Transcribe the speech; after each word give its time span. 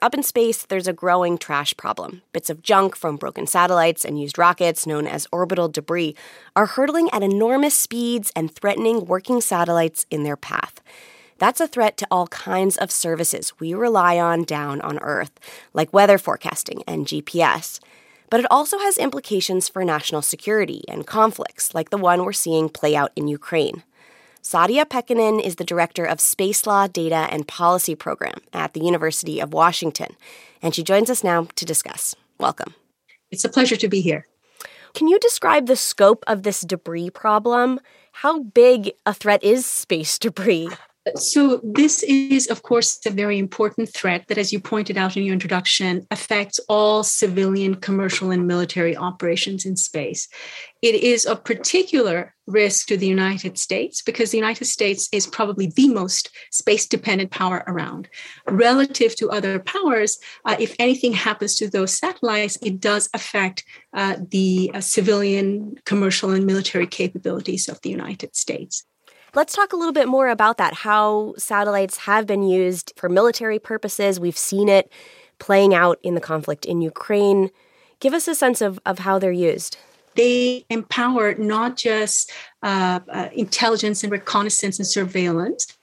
Up 0.00 0.14
in 0.14 0.22
space, 0.22 0.64
there's 0.64 0.86
a 0.86 0.92
growing 0.92 1.36
trash 1.36 1.76
problem. 1.76 2.22
Bits 2.32 2.50
of 2.50 2.62
junk 2.62 2.94
from 2.94 3.16
broken 3.16 3.48
satellites 3.48 4.04
and 4.04 4.20
used 4.20 4.38
rockets, 4.38 4.86
known 4.86 5.08
as 5.08 5.26
orbital 5.32 5.68
debris, 5.68 6.14
are 6.54 6.66
hurtling 6.66 7.08
at 7.12 7.24
enormous 7.24 7.74
speeds 7.74 8.30
and 8.36 8.54
threatening 8.54 9.06
working 9.06 9.40
satellites 9.40 10.06
in 10.08 10.22
their 10.22 10.36
path. 10.36 10.80
That's 11.38 11.60
a 11.60 11.66
threat 11.66 11.96
to 11.96 12.06
all 12.12 12.28
kinds 12.28 12.76
of 12.76 12.92
services 12.92 13.58
we 13.58 13.74
rely 13.74 14.18
on 14.18 14.44
down 14.44 14.80
on 14.82 15.00
Earth, 15.00 15.32
like 15.74 15.92
weather 15.92 16.16
forecasting 16.16 16.84
and 16.86 17.04
GPS. 17.04 17.80
But 18.30 18.38
it 18.38 18.46
also 18.52 18.78
has 18.78 18.98
implications 18.98 19.68
for 19.68 19.84
national 19.84 20.22
security 20.22 20.84
and 20.86 21.08
conflicts, 21.08 21.74
like 21.74 21.90
the 21.90 21.98
one 21.98 22.24
we're 22.24 22.32
seeing 22.32 22.68
play 22.68 22.94
out 22.94 23.10
in 23.16 23.26
Ukraine. 23.26 23.82
Sadia 24.42 24.84
Pekkanen 24.84 25.42
is 25.42 25.56
the 25.56 25.64
director 25.64 26.04
of 26.04 26.20
Space 26.20 26.66
Law, 26.66 26.86
Data, 26.86 27.28
and 27.30 27.46
Policy 27.46 27.94
Program 27.94 28.40
at 28.52 28.72
the 28.72 28.80
University 28.80 29.40
of 29.40 29.52
Washington, 29.52 30.16
and 30.62 30.74
she 30.74 30.82
joins 30.82 31.10
us 31.10 31.24
now 31.24 31.48
to 31.56 31.64
discuss. 31.64 32.14
Welcome. 32.38 32.74
It's 33.30 33.44
a 33.44 33.48
pleasure 33.48 33.76
to 33.76 33.88
be 33.88 34.00
here. 34.00 34.26
Can 34.94 35.08
you 35.08 35.18
describe 35.18 35.66
the 35.66 35.76
scope 35.76 36.24
of 36.26 36.44
this 36.44 36.62
debris 36.62 37.10
problem? 37.10 37.80
How 38.12 38.42
big 38.42 38.92
a 39.04 39.12
threat 39.12 39.42
is 39.44 39.66
space 39.66 40.18
debris? 40.18 40.70
So, 41.16 41.60
this 41.62 42.02
is, 42.02 42.46
of 42.48 42.62
course, 42.62 42.98
a 43.06 43.10
very 43.10 43.38
important 43.38 43.92
threat 43.92 44.24
that, 44.28 44.38
as 44.38 44.52
you 44.52 44.60
pointed 44.60 44.96
out 44.96 45.16
in 45.16 45.22
your 45.22 45.32
introduction, 45.32 46.06
affects 46.10 46.58
all 46.68 47.02
civilian, 47.02 47.76
commercial, 47.76 48.30
and 48.30 48.46
military 48.46 48.96
operations 48.96 49.64
in 49.64 49.76
space. 49.76 50.28
It 50.82 50.94
is 50.94 51.26
of 51.26 51.44
particular 51.44 52.34
risk 52.46 52.88
to 52.88 52.96
the 52.96 53.06
United 53.06 53.58
States 53.58 54.00
because 54.02 54.30
the 54.30 54.38
United 54.38 54.64
States 54.64 55.08
is 55.12 55.26
probably 55.26 55.66
the 55.66 55.88
most 55.88 56.30
space 56.50 56.86
dependent 56.86 57.30
power 57.30 57.64
around. 57.66 58.08
Relative 58.46 59.14
to 59.16 59.30
other 59.30 59.58
powers, 59.58 60.18
uh, 60.44 60.56
if 60.58 60.74
anything 60.78 61.12
happens 61.12 61.56
to 61.56 61.68
those 61.68 61.92
satellites, 61.92 62.56
it 62.62 62.80
does 62.80 63.08
affect 63.12 63.64
uh, 63.92 64.16
the 64.30 64.70
uh, 64.74 64.80
civilian, 64.80 65.74
commercial, 65.84 66.30
and 66.30 66.46
military 66.46 66.86
capabilities 66.86 67.68
of 67.68 67.80
the 67.82 67.90
United 67.90 68.34
States. 68.34 68.84
Let's 69.34 69.54
talk 69.54 69.72
a 69.72 69.76
little 69.76 69.92
bit 69.92 70.08
more 70.08 70.28
about 70.28 70.56
that 70.56 70.72
how 70.72 71.34
satellites 71.36 71.98
have 71.98 72.26
been 72.26 72.42
used 72.42 72.92
for 72.96 73.08
military 73.08 73.58
purposes. 73.58 74.18
We've 74.18 74.38
seen 74.38 74.68
it 74.68 74.90
playing 75.38 75.74
out 75.74 75.98
in 76.02 76.14
the 76.14 76.20
conflict 76.20 76.64
in 76.64 76.80
Ukraine. 76.80 77.50
Give 78.00 78.14
us 78.14 78.26
a 78.26 78.34
sense 78.34 78.60
of, 78.60 78.80
of 78.86 79.00
how 79.00 79.18
they're 79.18 79.30
used. 79.30 79.76
They 80.14 80.64
empower 80.70 81.34
not 81.34 81.76
just 81.76 82.32
uh, 82.62 83.00
uh, 83.08 83.28
intelligence 83.32 84.02
and 84.02 84.10
reconnaissance 84.10 84.78
and 84.78 84.86
surveillance, 84.86 85.77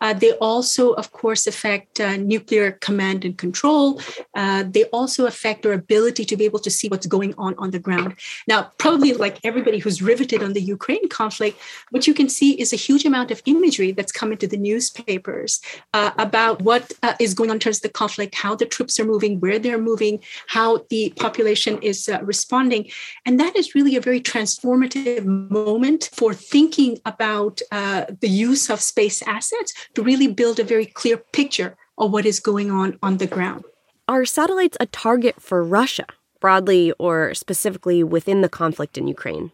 uh, 0.00 0.12
they 0.12 0.32
also, 0.34 0.92
of 0.92 1.12
course, 1.12 1.46
affect 1.46 2.00
uh, 2.00 2.16
nuclear 2.16 2.72
command 2.72 3.24
and 3.24 3.36
control. 3.38 4.00
Uh, 4.34 4.64
they 4.66 4.84
also 4.84 5.26
affect 5.26 5.66
our 5.66 5.72
ability 5.72 6.24
to 6.24 6.36
be 6.36 6.44
able 6.44 6.58
to 6.58 6.70
see 6.70 6.88
what's 6.88 7.06
going 7.06 7.34
on 7.38 7.54
on 7.58 7.70
the 7.70 7.78
ground. 7.78 8.14
Now, 8.48 8.72
probably 8.78 9.12
like 9.12 9.38
everybody 9.44 9.78
who's 9.78 10.00
riveted 10.02 10.42
on 10.42 10.52
the 10.52 10.60
Ukraine 10.76 11.08
conflict, 11.08 11.58
what 11.90 12.06
you 12.06 12.14
can 12.14 12.28
see 12.28 12.50
is 12.60 12.72
a 12.72 12.76
huge 12.76 13.04
amount 13.04 13.30
of 13.30 13.42
imagery 13.46 13.92
that's 13.92 14.12
come 14.12 14.32
into 14.32 14.46
the 14.46 14.56
newspapers 14.56 15.60
uh, 15.94 16.10
about 16.18 16.62
what 16.62 16.92
uh, 17.02 17.14
is 17.20 17.34
going 17.34 17.50
on 17.50 17.56
in 17.56 17.60
terms 17.60 17.78
of 17.78 17.82
the 17.82 17.96
conflict, 18.02 18.34
how 18.34 18.54
the 18.54 18.66
troops 18.66 18.98
are 19.00 19.04
moving, 19.04 19.40
where 19.40 19.58
they're 19.58 19.78
moving, 19.78 20.20
how 20.48 20.84
the 20.90 21.12
population 21.16 21.78
is 21.82 22.08
uh, 22.08 22.20
responding. 22.22 22.90
And 23.26 23.38
that 23.40 23.56
is 23.56 23.74
really 23.74 23.96
a 23.96 24.00
very 24.00 24.20
transformative 24.20 25.24
moment 25.24 26.10
for 26.12 26.32
thinking 26.34 26.98
about 27.04 27.60
the 27.70 28.28
use 28.28 28.70
of 28.70 28.80
space 28.80 29.22
assets 29.22 29.59
to 29.94 30.02
really 30.02 30.26
build 30.26 30.58
a 30.58 30.64
very 30.64 30.86
clear 30.86 31.16
picture 31.16 31.76
of 31.98 32.12
what 32.12 32.26
is 32.26 32.40
going 32.40 32.70
on 32.70 32.98
on 33.02 33.18
the 33.18 33.26
ground. 33.26 33.64
Are 34.08 34.24
satellites 34.24 34.76
a 34.80 34.86
target 34.86 35.40
for 35.40 35.62
Russia, 35.62 36.06
broadly 36.40 36.92
or 36.98 37.34
specifically 37.34 38.02
within 38.02 38.40
the 38.40 38.48
conflict 38.48 38.98
in 38.98 39.06
Ukraine? 39.06 39.52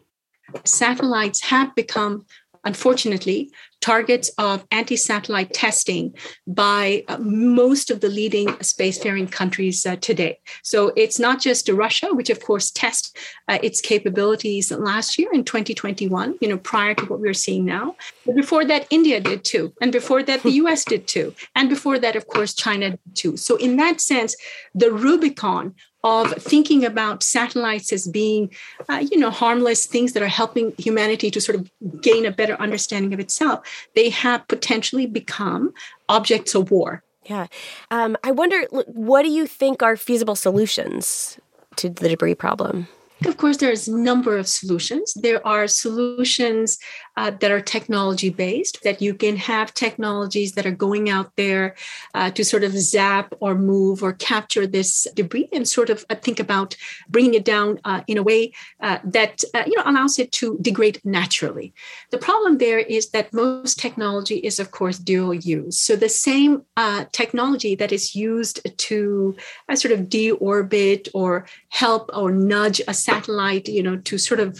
Satellites 0.64 1.42
have 1.44 1.74
become 1.74 2.24
unfortunately, 2.66 3.50
targets 3.86 4.28
of 4.36 4.66
anti 4.72 4.96
satellite 4.96 5.52
testing 5.52 6.12
by 6.44 7.04
uh, 7.06 7.16
most 7.20 7.88
of 7.88 8.00
the 8.00 8.08
leading 8.08 8.48
spacefaring 8.70 9.30
countries 9.30 9.86
uh, 9.86 9.94
today. 10.08 10.40
So 10.64 10.92
it's 10.96 11.20
not 11.20 11.40
just 11.40 11.68
Russia, 11.68 12.08
which 12.10 12.28
of 12.28 12.42
course 12.42 12.72
tests 12.72 13.12
uh, 13.46 13.58
its 13.62 13.80
capabilities 13.80 14.72
last 14.72 15.18
year 15.20 15.30
in 15.32 15.44
2021, 15.44 16.34
you 16.40 16.48
know, 16.48 16.58
prior 16.58 16.94
to 16.94 17.04
what 17.06 17.20
we're 17.20 17.42
seeing 17.46 17.64
now. 17.64 17.94
But 18.24 18.34
before 18.34 18.64
that, 18.64 18.88
India 18.90 19.20
did 19.20 19.44
too. 19.44 19.72
And 19.80 19.92
before 19.92 20.24
that, 20.24 20.42
the 20.42 20.56
US 20.62 20.84
did 20.84 21.06
too. 21.06 21.32
And 21.54 21.68
before 21.68 22.00
that, 22.00 22.16
of 22.16 22.26
course, 22.26 22.54
China 22.54 22.90
did 22.90 23.14
too. 23.14 23.36
So 23.36 23.54
in 23.54 23.76
that 23.76 24.00
sense, 24.00 24.34
the 24.74 24.90
Rubicon 24.90 25.74
of 26.06 26.32
thinking 26.34 26.84
about 26.84 27.22
satellites 27.22 27.92
as 27.92 28.06
being, 28.06 28.50
uh, 28.88 29.02
you 29.10 29.18
know, 29.18 29.30
harmless 29.30 29.86
things 29.86 30.12
that 30.12 30.22
are 30.22 30.28
helping 30.28 30.72
humanity 30.78 31.30
to 31.30 31.40
sort 31.40 31.56
of 31.58 31.70
gain 32.00 32.24
a 32.24 32.30
better 32.30 32.54
understanding 32.66 33.12
of 33.12 33.20
itself, 33.20 33.58
they 33.94 34.08
have 34.10 34.46
potentially 34.48 35.06
become 35.06 35.74
objects 36.08 36.54
of 36.54 36.70
war. 36.70 37.02
Yeah. 37.24 37.46
Um, 37.90 38.16
I 38.22 38.30
wonder, 38.30 38.62
what 38.70 39.22
do 39.22 39.30
you 39.30 39.46
think 39.46 39.82
are 39.82 39.96
feasible 39.96 40.36
solutions 40.36 41.40
to 41.76 41.88
the 41.88 42.08
debris 42.08 42.36
problem? 42.36 42.86
Of 43.24 43.38
course, 43.38 43.56
there's 43.56 43.88
a 43.88 43.96
number 43.96 44.36
of 44.36 44.46
solutions. 44.46 45.14
There 45.14 45.44
are 45.46 45.66
solutions 45.66 46.78
uh, 47.16 47.30
that 47.40 47.50
are 47.50 47.62
technology 47.62 48.28
based, 48.28 48.82
that 48.84 49.00
you 49.00 49.14
can 49.14 49.36
have 49.36 49.72
technologies 49.72 50.52
that 50.52 50.66
are 50.66 50.70
going 50.70 51.08
out 51.08 51.34
there 51.36 51.76
uh, 52.12 52.30
to 52.32 52.44
sort 52.44 52.62
of 52.62 52.72
zap 52.72 53.32
or 53.40 53.54
move 53.54 54.02
or 54.02 54.12
capture 54.12 54.66
this 54.66 55.06
debris 55.14 55.48
and 55.50 55.66
sort 55.66 55.88
of 55.88 56.04
uh, 56.10 56.14
think 56.16 56.38
about 56.38 56.76
bringing 57.08 57.32
it 57.32 57.46
down 57.46 57.80
uh, 57.86 58.02
in 58.06 58.18
a 58.18 58.22
way 58.22 58.52
uh, 58.80 58.98
that 59.02 59.42
uh, 59.54 59.62
you 59.66 59.76
know 59.76 59.82
allows 59.86 60.18
it 60.18 60.30
to 60.32 60.58
degrade 60.60 61.00
naturally. 61.02 61.72
The 62.10 62.18
problem 62.18 62.58
there 62.58 62.80
is 62.80 63.10
that 63.10 63.32
most 63.32 63.78
technology 63.78 64.36
is, 64.36 64.60
of 64.60 64.72
course, 64.72 64.98
dual 64.98 65.32
use. 65.32 65.78
So 65.78 65.96
the 65.96 66.10
same 66.10 66.64
technology 67.12 67.74
that 67.76 67.92
is 67.92 68.14
used 68.14 68.60
to 68.76 69.36
sort 69.74 69.92
of 69.92 70.00
deorbit 70.08 71.08
or 71.14 71.46
help 71.68 72.10
or 72.12 72.30
nudge 72.30 72.80
a 72.86 72.94
satellite, 73.10 73.66
you 73.76 73.82
know, 73.86 73.96
to 74.08 74.14
sort 74.28 74.40
of 74.46 74.50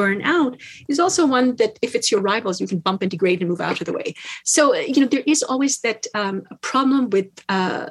burn 0.00 0.20
out 0.36 0.52
is 0.92 0.98
also 1.04 1.22
one 1.38 1.56
that 1.60 1.72
if 1.86 1.90
it's 1.96 2.10
your 2.12 2.22
rivals, 2.32 2.60
you 2.60 2.68
can 2.72 2.80
bump 2.86 3.00
and 3.02 3.10
degrade 3.10 3.40
and 3.40 3.48
move 3.50 3.64
out 3.68 3.80
of 3.80 3.86
the 3.86 3.96
way. 3.98 4.08
So, 4.44 4.62
uh, 4.74 4.84
you 4.92 5.00
know, 5.00 5.10
there 5.14 5.28
is 5.34 5.40
always 5.42 5.74
that 5.86 6.00
um, 6.20 6.36
problem 6.70 7.10
with 7.14 7.30
uh, 7.48 7.86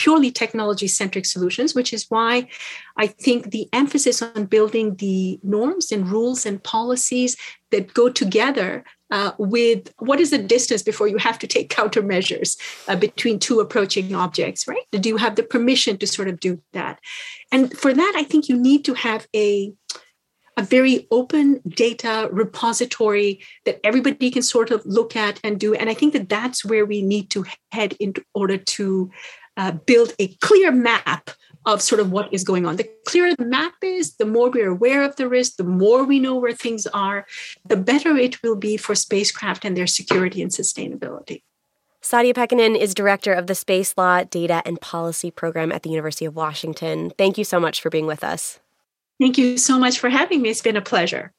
purely 0.00 0.30
technology 0.30 0.88
centric 0.88 1.26
solutions, 1.26 1.74
which 1.74 1.92
is 1.92 2.06
why 2.08 2.48
I 2.96 3.06
think 3.06 3.50
the 3.50 3.68
emphasis 3.74 4.22
on 4.22 4.46
building 4.46 4.94
the 4.96 5.38
norms 5.42 5.92
and 5.92 6.08
rules 6.08 6.46
and 6.46 6.62
policies 6.62 7.36
that 7.70 7.92
go 7.92 8.08
together 8.08 8.82
uh, 9.10 9.32
with 9.36 9.92
what 9.98 10.18
is 10.18 10.30
the 10.30 10.38
distance 10.38 10.82
before 10.82 11.06
you 11.06 11.18
have 11.18 11.38
to 11.40 11.46
take 11.46 11.68
countermeasures 11.80 12.56
uh, 12.88 12.96
between 12.96 13.38
two 13.38 13.60
approaching 13.60 14.14
objects, 14.14 14.66
right? 14.66 14.86
Do 14.90 15.06
you 15.06 15.18
have 15.18 15.36
the 15.36 15.42
permission 15.42 15.98
to 15.98 16.06
sort 16.06 16.28
of 16.28 16.40
do 16.40 16.62
that? 16.72 16.98
And 17.52 17.76
for 17.76 17.92
that, 17.92 18.12
I 18.16 18.22
think 18.22 18.48
you 18.48 18.56
need 18.56 18.86
to 18.86 18.94
have 18.94 19.26
a 19.36 19.74
a 20.56 20.62
very 20.62 21.06
open 21.10 21.62
data 21.68 22.28
repository 22.30 23.40
that 23.64 23.80
everybody 23.82 24.30
can 24.30 24.42
sort 24.42 24.70
of 24.70 24.84
look 24.84 25.16
at 25.16 25.40
and 25.42 25.58
do. 25.58 25.74
And 25.74 25.88
I 25.88 25.94
think 25.94 26.12
that 26.12 26.28
that's 26.28 26.64
where 26.64 26.84
we 26.84 27.00
need 27.00 27.30
to 27.30 27.46
head 27.72 27.94
in 27.98 28.12
order 28.34 28.58
to 28.58 29.10
uh, 29.60 29.72
build 29.72 30.14
a 30.18 30.28
clear 30.36 30.72
map 30.72 31.28
of 31.66 31.82
sort 31.82 32.00
of 32.00 32.10
what 32.10 32.32
is 32.32 32.44
going 32.44 32.64
on. 32.64 32.76
The 32.76 32.88
clearer 33.06 33.34
the 33.36 33.44
map 33.44 33.74
is, 33.82 34.16
the 34.16 34.24
more 34.24 34.50
we're 34.50 34.70
aware 34.70 35.02
of 35.02 35.16
the 35.16 35.28
risk, 35.28 35.56
the 35.56 35.64
more 35.64 36.02
we 36.02 36.18
know 36.18 36.34
where 36.36 36.54
things 36.54 36.86
are, 36.86 37.26
the 37.66 37.76
better 37.76 38.16
it 38.16 38.42
will 38.42 38.56
be 38.56 38.78
for 38.78 38.94
spacecraft 38.94 39.66
and 39.66 39.76
their 39.76 39.86
security 39.86 40.40
and 40.40 40.50
sustainability. 40.50 41.42
Sadia 42.02 42.32
Pekkanen 42.32 42.74
is 42.74 42.94
director 42.94 43.34
of 43.34 43.46
the 43.46 43.54
Space 43.54 43.92
Law, 43.98 44.24
Data, 44.24 44.62
and 44.64 44.80
Policy 44.80 45.30
Program 45.30 45.70
at 45.70 45.82
the 45.82 45.90
University 45.90 46.24
of 46.24 46.34
Washington. 46.34 47.12
Thank 47.18 47.36
you 47.36 47.44
so 47.44 47.60
much 47.60 47.82
for 47.82 47.90
being 47.90 48.06
with 48.06 48.24
us. 48.24 48.58
Thank 49.20 49.36
you 49.36 49.58
so 49.58 49.78
much 49.78 49.98
for 49.98 50.08
having 50.08 50.40
me. 50.40 50.48
It's 50.48 50.62
been 50.62 50.78
a 50.78 50.80
pleasure. 50.80 51.34